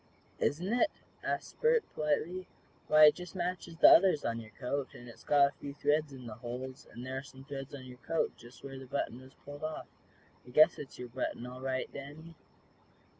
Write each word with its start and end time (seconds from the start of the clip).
"Isn't 0.39 0.73
it?" 0.73 0.89
asked 1.23 1.61
Bert, 1.61 1.83
politely. 1.93 2.47
"Why, 2.87 3.05
it 3.05 3.13
just 3.13 3.35
matches 3.35 3.77
the 3.77 3.89
others 3.91 4.25
on 4.25 4.39
your 4.39 4.49
coat, 4.49 4.95
and 4.95 5.07
it's 5.07 5.23
got 5.23 5.49
a 5.49 5.57
few 5.59 5.75
threads 5.75 6.11
in 6.11 6.25
the 6.25 6.33
holes, 6.33 6.87
and 6.91 7.05
there 7.05 7.19
are 7.19 7.21
some 7.21 7.43
threads 7.43 7.75
in 7.75 7.83
your 7.85 7.99
coat, 7.99 8.35
just 8.35 8.63
where 8.63 8.79
the 8.79 8.87
button 8.87 9.21
was 9.21 9.35
pulled 9.45 9.63
off. 9.63 9.85
I 10.43 10.49
guess 10.49 10.79
it's 10.79 10.97
your 10.97 11.09
button, 11.09 11.45
all 11.45 11.61
right, 11.61 11.87
Danny." 11.93 12.33